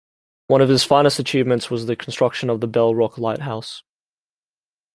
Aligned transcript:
One 0.47 0.61
of 0.61 0.69
his 0.69 0.83
finest 0.83 1.19
achievements 1.19 1.69
was 1.69 1.85
the 1.85 1.95
construction 1.95 2.49
of 2.49 2.59
the 2.59 2.65
Bell 2.67 2.95
Rock 2.95 3.19
Lighthouse. 3.19 3.83